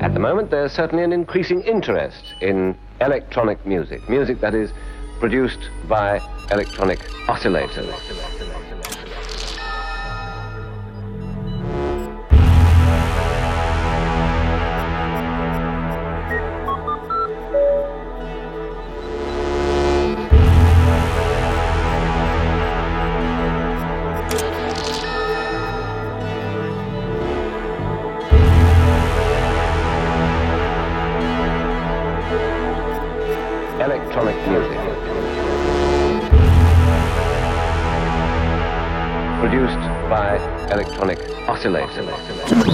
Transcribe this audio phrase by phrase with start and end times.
[0.00, 4.70] At the moment, there's certainly an increasing interest in electronic music, music that is
[5.18, 6.20] produced by
[6.52, 8.47] electronic oscillators.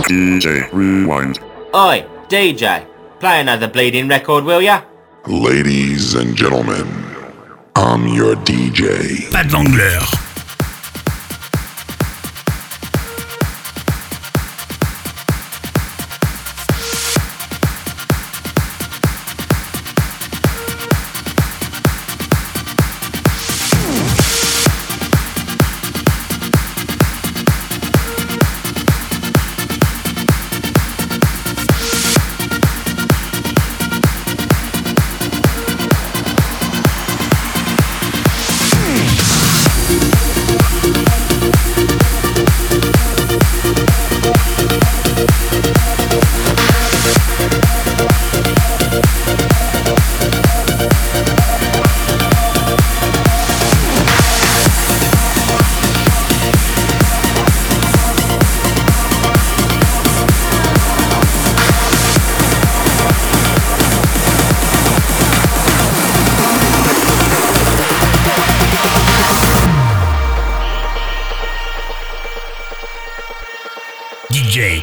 [0.08, 1.38] DJ Rewind.
[1.74, 2.86] Oi, DJ,
[3.20, 4.82] play another bleeding record, will ya?
[5.26, 6.86] Ladies and gentlemen,
[7.74, 9.30] I'm your DJ.
[9.32, 10.23] Pas de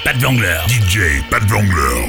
[0.04, 0.58] Pat Wangler.
[0.68, 2.08] DJ Pat Wangler.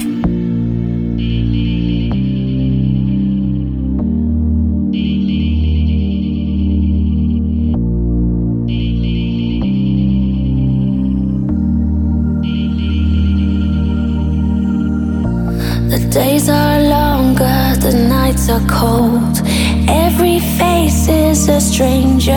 [15.91, 19.43] The days are longer, the nights are cold.
[19.87, 22.33] Every face is a stranger.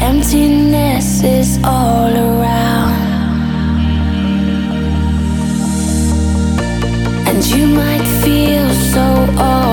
[0.00, 3.05] Emptiness is all around.
[7.54, 9.04] You might feel so
[9.38, 9.65] all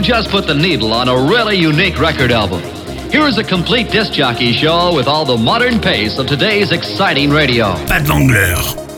[0.00, 2.62] You just put the needle on a really unique record album.
[3.10, 7.28] Here is a complete disc jockey show with all the modern pace of today's exciting
[7.28, 7.74] radio.
[7.84, 8.89] Pat Wangler.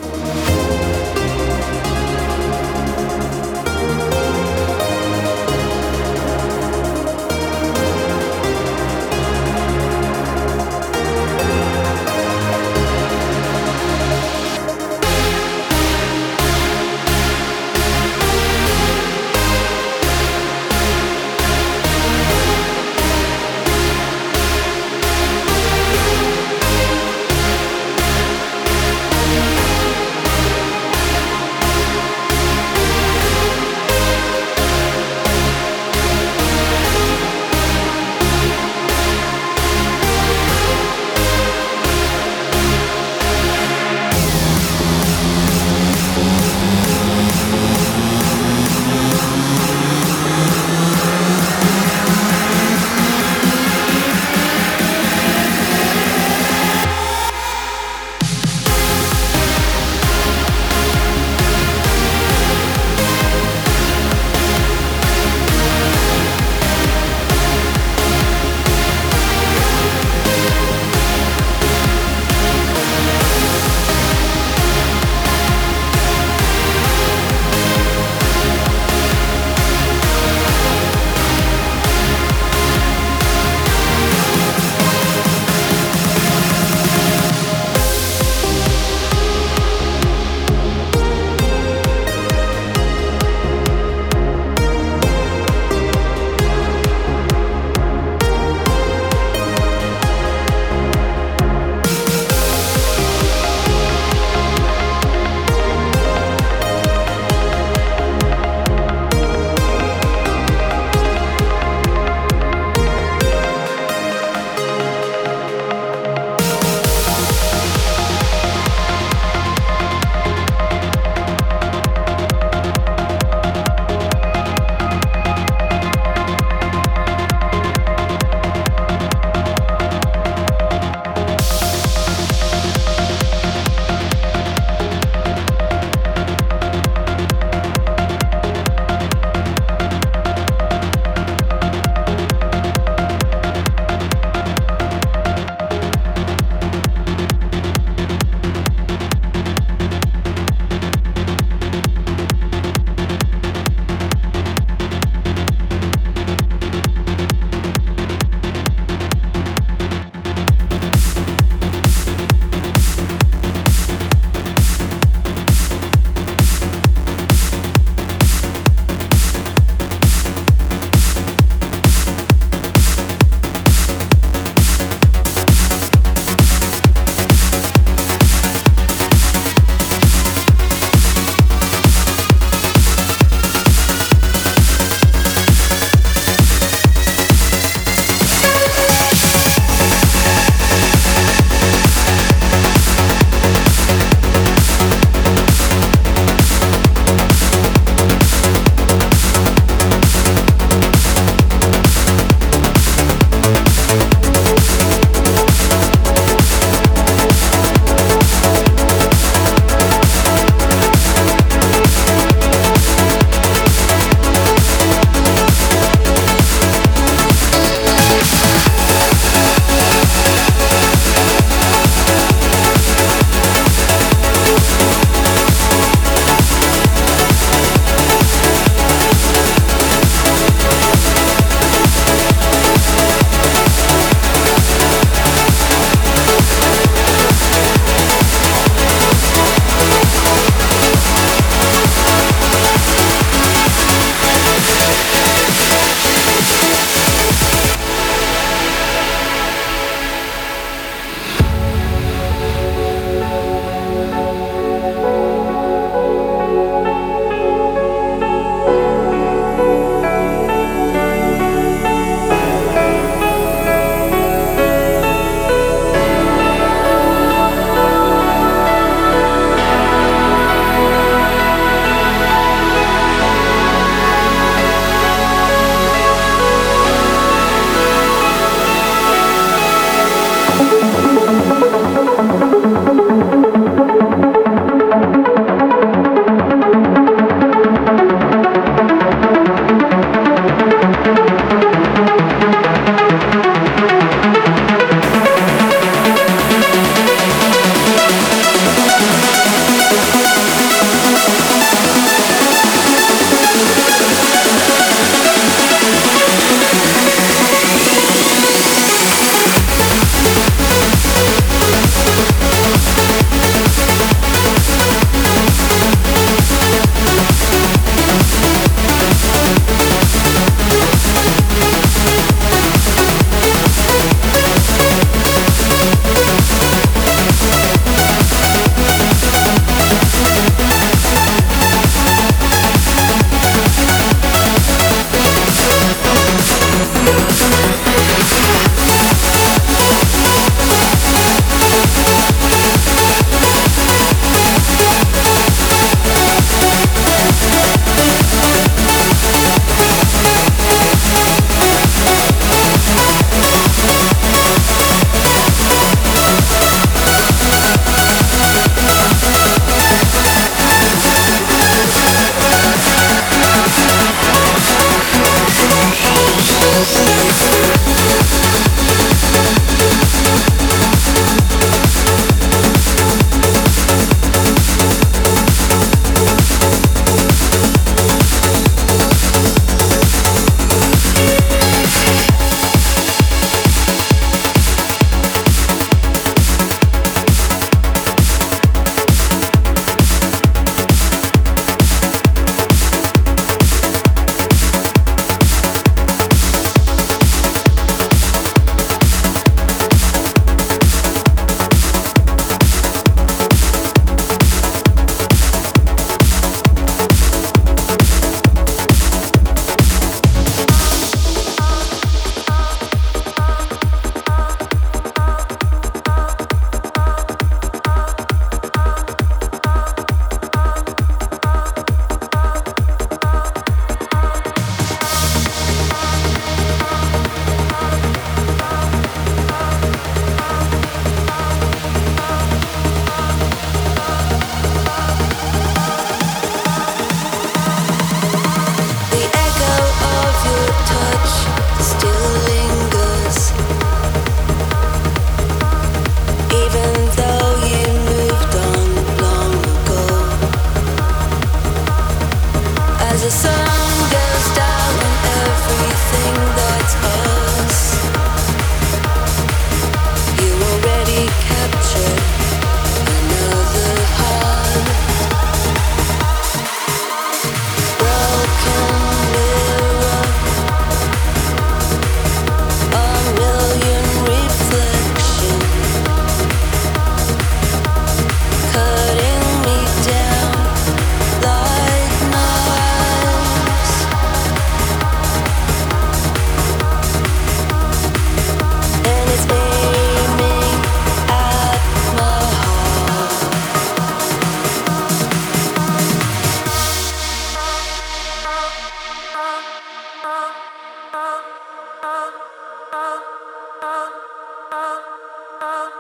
[505.65, 505.93] Oh,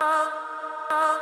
[0.00, 0.32] oh,
[0.90, 1.21] oh.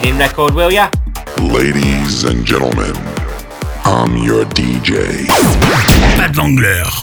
[0.00, 0.90] Play record, will ya?
[1.40, 2.94] Ladies and gentlemen,
[3.84, 5.26] I'm your DJ.
[6.16, 6.95] Pat Wangler.